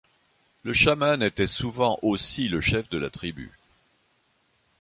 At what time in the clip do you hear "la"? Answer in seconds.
2.97-3.11